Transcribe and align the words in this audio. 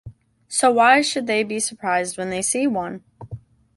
So 0.47 0.71
why 0.71 1.01
should 1.01 1.27
they 1.27 1.43
be 1.43 1.59
surprised 1.59 2.17
when 2.17 2.31
they 2.31 2.41
see 2.41 2.65
one? 2.65 3.03